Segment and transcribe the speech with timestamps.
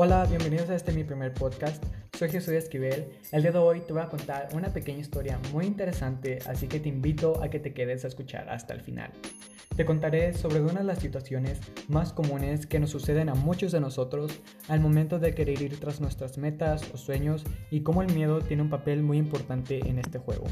[0.00, 1.82] Hola, bienvenidos a este mi primer podcast.
[2.16, 3.08] Soy Jesús Esquivel.
[3.32, 6.78] El día de hoy te voy a contar una pequeña historia muy interesante, así que
[6.78, 9.10] te invito a que te quedes a escuchar hasta el final.
[9.74, 11.58] Te contaré sobre una de las situaciones
[11.88, 16.00] más comunes que nos suceden a muchos de nosotros al momento de querer ir tras
[16.00, 20.20] nuestras metas o sueños y cómo el miedo tiene un papel muy importante en este
[20.20, 20.44] juego.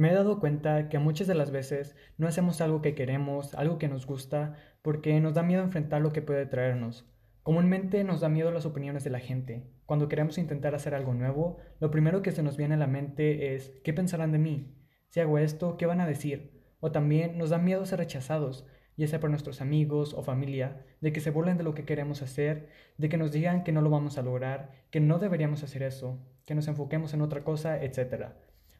[0.00, 3.76] Me he dado cuenta que muchas de las veces no hacemos algo que queremos, algo
[3.76, 7.06] que nos gusta, porque nos da miedo enfrentar lo que puede traernos.
[7.42, 9.62] Comúnmente nos da miedo las opiniones de la gente.
[9.84, 13.54] Cuando queremos intentar hacer algo nuevo, lo primero que se nos viene a la mente
[13.54, 14.74] es ¿qué pensarán de mí?
[15.10, 16.62] Si hago esto, ¿qué van a decir?
[16.80, 21.12] O también nos da miedo ser rechazados, ya sea por nuestros amigos o familia, de
[21.12, 23.90] que se burlen de lo que queremos hacer, de que nos digan que no lo
[23.90, 28.32] vamos a lograr, que no deberíamos hacer eso, que nos enfoquemos en otra cosa, etc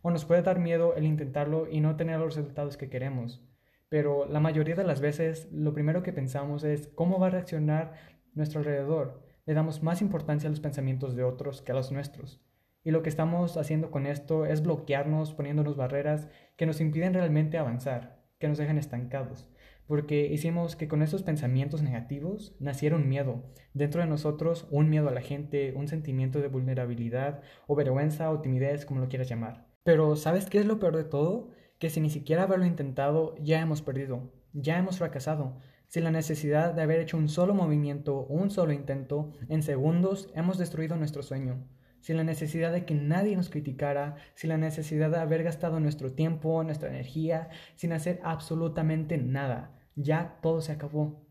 [0.02, 3.42] o nos puede dar miedo el intentarlo y no tener los resultados que queremos.
[3.88, 7.94] Pero la mayoría de las veces lo primero que pensamos es cómo va a reaccionar
[8.34, 9.22] nuestro alrededor.
[9.46, 12.40] Le damos más importancia a los pensamientos de otros que a los nuestros.
[12.82, 17.58] Y lo que estamos haciendo con esto es bloquearnos, poniéndonos barreras que nos impiden realmente
[17.58, 19.48] avanzar, que nos dejan estancados.
[19.86, 23.42] Porque hicimos que con esos pensamientos negativos naciera un miedo.
[23.74, 28.40] Dentro de nosotros, un miedo a la gente, un sentimiento de vulnerabilidad o vergüenza o
[28.40, 29.69] timidez, como lo quieras llamar.
[29.82, 31.50] Pero ¿sabes qué es lo peor de todo?
[31.78, 35.56] Que si ni siquiera haberlo intentado, ya hemos perdido, ya hemos fracasado.
[35.86, 40.58] Sin la necesidad de haber hecho un solo movimiento un solo intento, en segundos hemos
[40.58, 41.66] destruido nuestro sueño.
[42.00, 46.12] Sin la necesidad de que nadie nos criticara, sin la necesidad de haber gastado nuestro
[46.12, 49.78] tiempo, nuestra energía, sin hacer absolutamente nada.
[49.96, 51.26] Ya todo se acabó.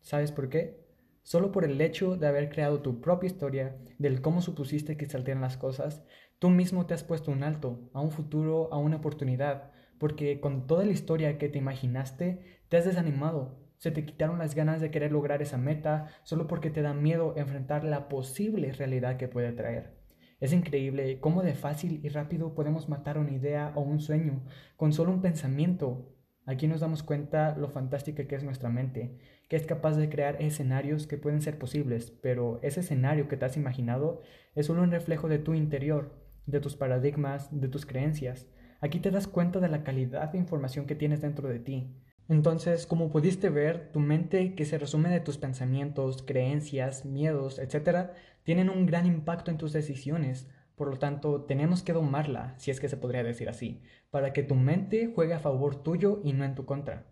[0.00, 0.79] ¿Sabes por qué?
[1.22, 5.42] Solo por el hecho de haber creado tu propia historia, del cómo supusiste que saltaran
[5.42, 6.02] las cosas,
[6.40, 10.66] Tú mismo te has puesto un alto, a un futuro, a una oportunidad, porque con
[10.66, 13.58] toda la historia que te imaginaste, te has desanimado.
[13.76, 17.34] Se te quitaron las ganas de querer lograr esa meta solo porque te da miedo
[17.36, 19.98] enfrentar la posible realidad que puede traer.
[20.40, 24.42] Es increíble cómo de fácil y rápido podemos matar una idea o un sueño
[24.78, 26.16] con solo un pensamiento.
[26.46, 29.18] Aquí nos damos cuenta lo fantástica que es nuestra mente,
[29.48, 33.44] que es capaz de crear escenarios que pueden ser posibles, pero ese escenario que te
[33.44, 34.22] has imaginado
[34.54, 36.14] es solo un reflejo de tu interior,
[36.46, 38.46] de tus paradigmas, de tus creencias.
[38.80, 41.94] Aquí te das cuenta de la calidad de información que tienes dentro de ti.
[42.28, 48.10] Entonces, como pudiste ver, tu mente, que se resume de tus pensamientos, creencias, miedos, etc.,
[48.44, 50.48] tienen un gran impacto en tus decisiones.
[50.80, 54.42] Por lo tanto, tenemos que domarla, si es que se podría decir así, para que
[54.42, 57.04] tu mente juegue a favor tuyo y no en tu contra.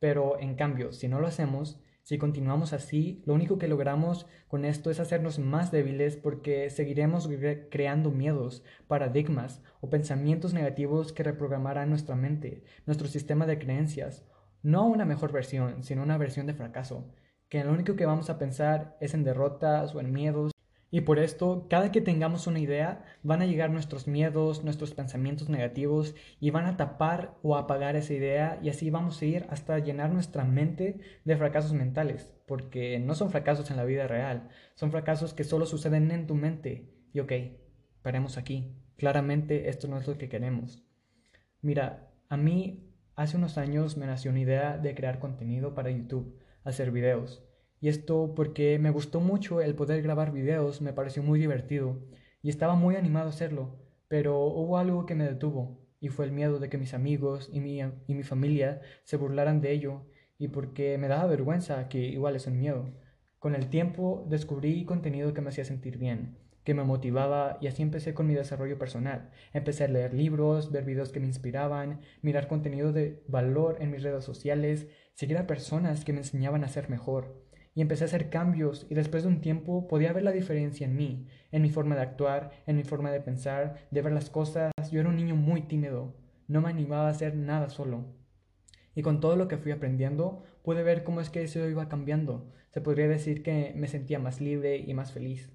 [0.00, 4.64] Pero, en cambio, si no lo hacemos, si continuamos así, lo único que logramos con
[4.64, 7.30] esto es hacernos más débiles porque seguiremos
[7.70, 14.26] creando miedos, paradigmas o pensamientos negativos que reprogramarán nuestra mente, nuestro sistema de creencias.
[14.64, 17.14] No una mejor versión, sino una versión de fracaso,
[17.48, 20.50] que lo único que vamos a pensar es en derrotas o en miedos
[20.90, 25.48] y por esto, cada que tengamos una idea, van a llegar nuestros miedos, nuestros pensamientos
[25.48, 29.78] negativos y van a tapar o apagar esa idea y así vamos a ir hasta
[29.80, 34.92] llenar nuestra mente de fracasos mentales, porque no son fracasos en la vida real, son
[34.92, 36.92] fracasos que solo suceden en tu mente.
[37.12, 37.32] Y ok,
[38.02, 38.76] paremos aquí.
[38.96, 40.84] Claramente esto no es lo que queremos.
[41.62, 46.38] Mira, a mí hace unos años me nació una idea de crear contenido para YouTube,
[46.62, 47.42] hacer videos.
[47.86, 52.00] Y esto porque me gustó mucho el poder grabar videos, me pareció muy divertido
[52.42, 56.32] y estaba muy animado a hacerlo, pero hubo algo que me detuvo y fue el
[56.32, 60.02] miedo de que mis amigos y mi, y mi familia se burlaran de ello
[60.36, 62.90] y porque me daba vergüenza, que igual es un miedo.
[63.38, 67.82] Con el tiempo descubrí contenido que me hacía sentir bien, que me motivaba y así
[67.82, 69.30] empecé con mi desarrollo personal.
[69.52, 74.02] Empecé a leer libros, ver videos que me inspiraban, mirar contenido de valor en mis
[74.02, 77.45] redes sociales, seguir a personas que me enseñaban a ser mejor
[77.76, 80.96] y empecé a hacer cambios y después de un tiempo podía ver la diferencia en
[80.96, 84.72] mí, en mi forma de actuar, en mi forma de pensar, de ver las cosas.
[84.90, 86.16] Yo era un niño muy tímido,
[86.48, 88.06] no me animaba a hacer nada solo.
[88.94, 92.50] Y con todo lo que fui aprendiendo, pude ver cómo es que eso iba cambiando.
[92.70, 95.52] Se podría decir que me sentía más libre y más feliz.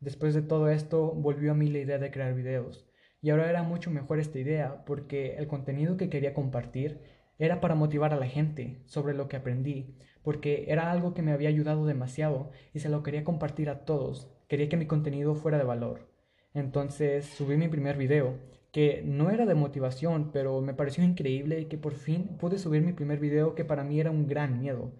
[0.00, 2.88] Después de todo esto, volvió a mí la idea de crear videos.
[3.20, 7.02] Y ahora era mucho mejor esta idea porque el contenido que quería compartir
[7.40, 11.32] era para motivar a la gente sobre lo que aprendí, porque era algo que me
[11.32, 14.30] había ayudado demasiado y se lo quería compartir a todos.
[14.46, 16.06] Quería que mi contenido fuera de valor.
[16.52, 18.34] Entonces subí mi primer video,
[18.72, 22.92] que no era de motivación, pero me pareció increíble que por fin pude subir mi
[22.92, 24.92] primer video que para mí era un gran miedo.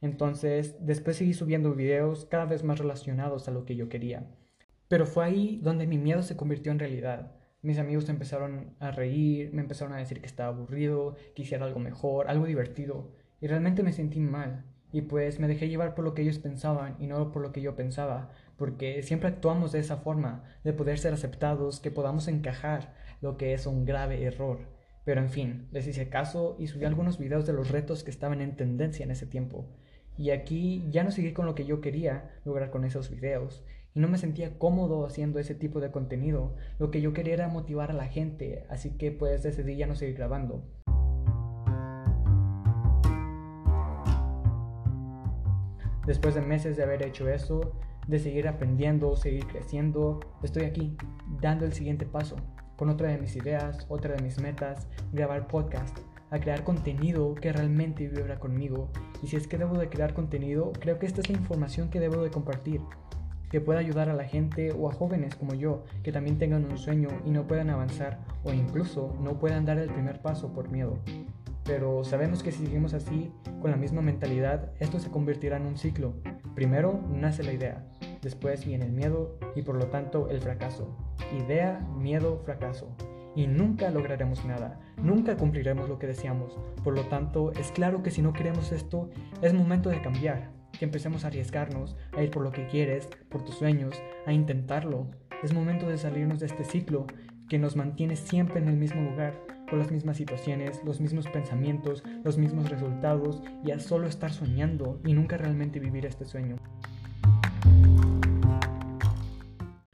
[0.00, 4.24] Entonces después seguí subiendo videos cada vez más relacionados a lo que yo quería.
[4.86, 7.32] Pero fue ahí donde mi miedo se convirtió en realidad.
[7.60, 11.80] Mis amigos empezaron a reír, me empezaron a decir que estaba aburrido, que hiciera algo
[11.80, 13.10] mejor, algo divertido.
[13.40, 14.64] Y realmente me sentí mal.
[14.92, 17.60] Y pues me dejé llevar por lo que ellos pensaban y no por lo que
[17.60, 22.94] yo pensaba, porque siempre actuamos de esa forma, de poder ser aceptados, que podamos encajar,
[23.20, 24.60] lo que es un grave error.
[25.04, 28.40] Pero en fin, les hice caso y subí algunos videos de los retos que estaban
[28.40, 29.66] en tendencia en ese tiempo.
[30.16, 33.64] Y aquí ya no seguí con lo que yo quería lograr con esos videos.
[33.98, 36.54] Y no me sentía cómodo haciendo ese tipo de contenido.
[36.78, 39.96] Lo que yo quería era motivar a la gente, así que pues decidí ya no
[39.96, 40.62] seguir grabando.
[46.06, 47.72] Después de meses de haber hecho eso,
[48.06, 50.96] de seguir aprendiendo, seguir creciendo, estoy aquí,
[51.40, 52.36] dando el siguiente paso,
[52.76, 55.98] con otra de mis ideas, otra de mis metas, grabar podcast,
[56.30, 58.90] a crear contenido que realmente vibra conmigo.
[59.24, 61.98] Y si es que debo de crear contenido, creo que esta es la información que
[61.98, 62.80] debo de compartir,
[63.50, 66.78] que pueda ayudar a la gente o a jóvenes como yo, que también tengan un
[66.78, 70.98] sueño y no puedan avanzar o incluso no puedan dar el primer paso por miedo.
[71.64, 73.30] Pero sabemos que si seguimos así,
[73.60, 76.14] con la misma mentalidad, esto se convertirá en un ciclo.
[76.54, 77.84] Primero nace la idea,
[78.22, 80.96] después viene el miedo y por lo tanto el fracaso.
[81.44, 82.88] Idea, miedo, fracaso.
[83.34, 86.58] Y nunca lograremos nada, nunca cumpliremos lo que deseamos.
[86.82, 89.10] Por lo tanto, es claro que si no queremos esto,
[89.42, 93.44] es momento de cambiar, que empecemos a arriesgarnos, a ir por lo que quieres, por
[93.44, 95.10] tus sueños, a intentarlo.
[95.42, 97.06] Es momento de salirnos de este ciclo
[97.48, 99.34] que nos mantiene siempre en el mismo lugar,
[99.68, 105.00] con las mismas situaciones, los mismos pensamientos, los mismos resultados y a solo estar soñando
[105.04, 106.56] y nunca realmente vivir este sueño.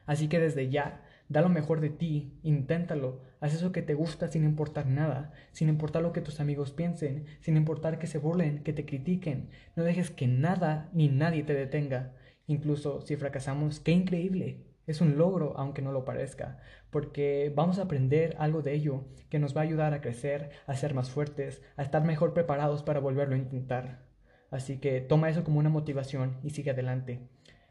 [0.05, 4.27] Así que desde ya, da lo mejor de ti, inténtalo, haz eso que te gusta
[4.27, 8.63] sin importar nada, sin importar lo que tus amigos piensen, sin importar que se burlen,
[8.63, 12.13] que te critiquen, no dejes que nada ni nadie te detenga.
[12.47, 16.59] Incluso si fracasamos, qué increíble, es un logro, aunque no lo parezca,
[16.91, 20.75] porque vamos a aprender algo de ello que nos va a ayudar a crecer, a
[20.75, 24.05] ser más fuertes, a estar mejor preparados para volverlo a intentar.
[24.51, 27.27] Así que toma eso como una motivación y sigue adelante.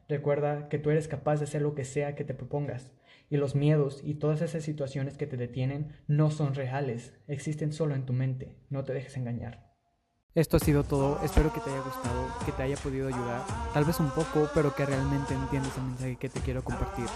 [0.08, 2.92] Recuerda que tú eres capaz de hacer lo que sea que te propongas,
[3.30, 7.94] y los miedos y todas esas situaciones que te detienen no son reales, existen solo
[7.94, 9.72] en tu mente, no te dejes engañar.
[10.34, 13.42] Esto ha sido todo, espero que te haya gustado, que te haya podido ayudar,
[13.72, 17.06] tal vez un poco, pero que realmente entiendas el mensaje que te quiero compartir.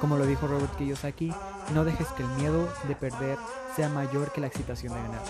[0.00, 1.32] Como lo dijo Robert Kiyosaki,
[1.74, 3.36] no dejes que el miedo de perder
[3.74, 5.22] sea mayor que la excitación de ganar.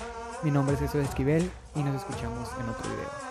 [0.42, 3.27] Mi nombre es Jesús Esquivel y nos escuchamos en otro video.